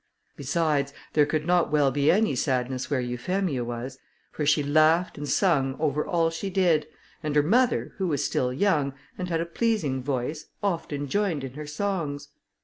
Besides, 0.35 0.93
there 1.13 1.27
could 1.27 1.45
not 1.45 1.71
well 1.71 1.91
be 1.91 2.09
any 2.09 2.33
sadness 2.35 2.89
where 2.89 2.99
Euphemia 2.99 3.63
was, 3.63 3.99
for 4.31 4.47
she 4.47 4.63
laughed 4.63 5.15
and 5.15 5.29
sung 5.29 5.75
over 5.79 6.03
all 6.03 6.31
she 6.31 6.49
did, 6.49 6.87
and 7.21 7.35
her 7.35 7.43
mother, 7.43 7.93
who 7.97 8.07
was 8.07 8.23
still 8.23 8.51
young, 8.51 8.95
and 9.15 9.29
had 9.29 9.41
a 9.41 9.45
pleasing 9.45 10.01
voice, 10.01 10.45
often 10.63 11.07
joined 11.07 11.43
in 11.43 11.53
her 11.53 11.67
songs. 11.67 12.29